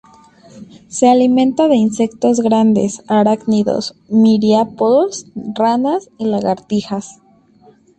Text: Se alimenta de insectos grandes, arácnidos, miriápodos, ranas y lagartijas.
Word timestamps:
Se 0.87 1.07
alimenta 1.07 1.67
de 1.67 1.75
insectos 1.75 2.39
grandes, 2.39 3.03
arácnidos, 3.07 3.93
miriápodos, 4.09 5.27
ranas 5.53 6.09
y 6.17 6.25
lagartijas. 6.25 7.19